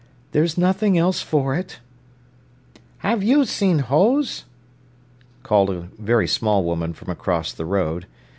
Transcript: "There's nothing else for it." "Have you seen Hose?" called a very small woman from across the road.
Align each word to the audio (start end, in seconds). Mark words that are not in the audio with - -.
"There's 0.31 0.57
nothing 0.57 0.97
else 0.97 1.21
for 1.21 1.53
it." 1.53 1.77
"Have 3.05 3.21
you 3.21 3.45
seen 3.45 3.77
Hose?" 3.77 4.45
called 5.43 5.69
a 5.69 5.89
very 5.99 6.27
small 6.27 6.63
woman 6.63 6.93
from 6.93 7.11
across 7.11 7.53
the 7.53 7.65
road. 7.65 8.07